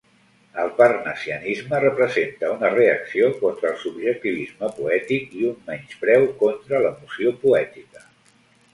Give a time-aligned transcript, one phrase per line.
[0.61, 8.07] El parnassianisme representa una reacció contra el subjectivisme poètic i un menyspreu contra l'emoció poètica.